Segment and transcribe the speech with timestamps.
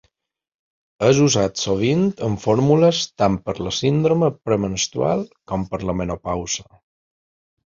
[1.09, 6.69] És usat sovint en fórmules tant per la síndrome premenstrual com per la menopausa.